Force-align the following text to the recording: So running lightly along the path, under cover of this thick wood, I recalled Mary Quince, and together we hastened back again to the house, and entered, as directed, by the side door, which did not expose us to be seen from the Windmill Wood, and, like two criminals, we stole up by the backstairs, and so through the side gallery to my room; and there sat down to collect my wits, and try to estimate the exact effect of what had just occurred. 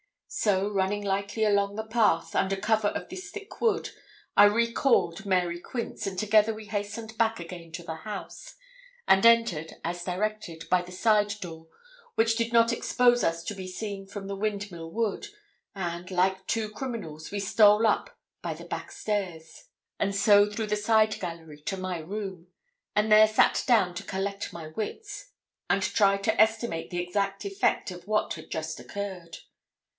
So 0.33 0.69
running 0.71 1.03
lightly 1.03 1.43
along 1.43 1.75
the 1.75 1.85
path, 1.85 2.33
under 2.35 2.55
cover 2.55 2.87
of 2.87 3.09
this 3.09 3.29
thick 3.29 3.59
wood, 3.61 3.89
I 4.35 4.45
recalled 4.45 5.25
Mary 5.25 5.59
Quince, 5.59 6.07
and 6.07 6.17
together 6.17 6.53
we 6.53 6.65
hastened 6.67 7.17
back 7.17 7.39
again 7.39 7.71
to 7.73 7.83
the 7.83 7.95
house, 7.97 8.55
and 9.07 9.25
entered, 9.25 9.73
as 9.83 10.05
directed, 10.05 10.67
by 10.69 10.81
the 10.83 10.91
side 10.91 11.33
door, 11.41 11.67
which 12.15 12.37
did 12.37 12.53
not 12.53 12.71
expose 12.71 13.23
us 13.25 13.43
to 13.43 13.53
be 13.53 13.67
seen 13.67 14.07
from 14.07 14.25
the 14.27 14.35
Windmill 14.37 14.89
Wood, 14.89 15.27
and, 15.75 16.09
like 16.09 16.47
two 16.47 16.69
criminals, 16.71 17.29
we 17.29 17.41
stole 17.41 17.85
up 17.85 18.17
by 18.41 18.53
the 18.53 18.65
backstairs, 18.65 19.65
and 19.99 20.15
so 20.15 20.49
through 20.49 20.67
the 20.67 20.77
side 20.77 21.19
gallery 21.19 21.61
to 21.63 21.77
my 21.77 21.99
room; 21.99 22.47
and 22.95 23.11
there 23.11 23.27
sat 23.27 23.63
down 23.67 23.93
to 23.95 24.01
collect 24.03 24.53
my 24.53 24.69
wits, 24.69 25.33
and 25.69 25.83
try 25.83 26.17
to 26.17 26.41
estimate 26.41 26.89
the 26.89 27.03
exact 27.03 27.45
effect 27.45 27.91
of 27.91 28.07
what 28.07 28.33
had 28.35 28.49
just 28.49 28.79
occurred. 28.79 29.39